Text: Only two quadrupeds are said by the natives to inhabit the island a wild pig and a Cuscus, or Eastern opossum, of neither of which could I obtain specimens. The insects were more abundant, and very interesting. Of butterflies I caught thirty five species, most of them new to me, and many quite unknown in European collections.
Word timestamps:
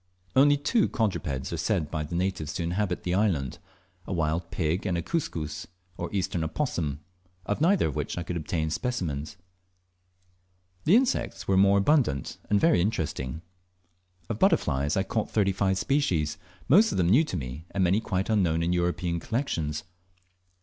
Only 0.35 0.57
two 0.57 0.89
quadrupeds 0.89 1.53
are 1.53 1.57
said 1.57 1.91
by 1.91 2.01
the 2.03 2.15
natives 2.15 2.53
to 2.53 2.63
inhabit 2.63 3.03
the 3.03 3.13
island 3.13 3.59
a 4.07 4.13
wild 4.13 4.49
pig 4.49 4.87
and 4.87 4.97
a 4.97 5.03
Cuscus, 5.03 5.67
or 5.95 6.09
Eastern 6.11 6.43
opossum, 6.43 7.01
of 7.45 7.61
neither 7.61 7.85
of 7.87 7.95
which 7.95 8.15
could 8.15 8.35
I 8.35 8.39
obtain 8.39 8.71
specimens. 8.71 9.37
The 10.85 10.95
insects 10.95 11.47
were 11.47 11.55
more 11.55 11.77
abundant, 11.77 12.39
and 12.49 12.59
very 12.59 12.81
interesting. 12.81 13.43
Of 14.27 14.39
butterflies 14.39 14.97
I 14.97 15.03
caught 15.03 15.29
thirty 15.29 15.51
five 15.51 15.77
species, 15.77 16.39
most 16.67 16.91
of 16.91 16.97
them 16.97 17.09
new 17.09 17.23
to 17.23 17.37
me, 17.37 17.67
and 17.69 17.83
many 17.83 18.01
quite 18.01 18.27
unknown 18.27 18.63
in 18.63 18.73
European 18.73 19.19
collections. 19.19 19.83